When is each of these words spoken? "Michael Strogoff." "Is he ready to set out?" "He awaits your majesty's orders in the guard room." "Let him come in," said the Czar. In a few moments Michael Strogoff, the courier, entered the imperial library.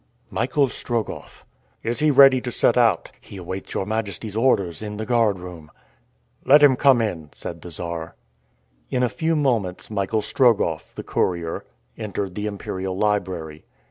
"Michael 0.31 0.65
Strogoff." 0.67 1.45
"Is 1.83 1.99
he 1.99 2.09
ready 2.09 2.41
to 2.41 2.49
set 2.49 2.75
out?" 2.75 3.11
"He 3.21 3.37
awaits 3.37 3.75
your 3.75 3.85
majesty's 3.85 4.35
orders 4.35 4.81
in 4.81 4.97
the 4.97 5.05
guard 5.05 5.37
room." 5.37 5.69
"Let 6.43 6.63
him 6.63 6.75
come 6.75 7.03
in," 7.03 7.29
said 7.33 7.61
the 7.61 7.69
Czar. 7.69 8.15
In 8.89 9.03
a 9.03 9.09
few 9.09 9.35
moments 9.35 9.91
Michael 9.91 10.21
Strogoff, 10.23 10.95
the 10.95 11.03
courier, 11.03 11.65
entered 11.99 12.33
the 12.33 12.47
imperial 12.47 12.97
library. 12.97 13.63